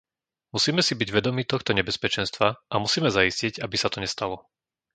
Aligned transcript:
Musíme 0.55 0.81
si 0.87 0.93
byť 1.01 1.09
vedomí 1.17 1.43
tohto 1.51 1.71
nebezpečenstva 1.79 2.47
a 2.57 2.75
musíme 2.83 3.09
zaistiť, 3.17 3.53
aby 3.65 3.75
sa 3.81 3.89
to 3.93 3.97
nestalo. 4.03 4.35